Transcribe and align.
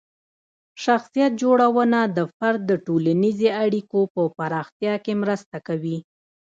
شخصیت 0.83 1.31
جوړونه 1.41 1.99
د 2.17 2.19
فرد 2.35 2.61
د 2.67 2.71
ټولنیزې 2.85 3.49
اړیکو 3.63 3.99
په 4.13 4.21
پراختیا 4.37 4.93
کې 5.03 5.13
مرسته 5.23 5.57
کوي. 5.67 5.97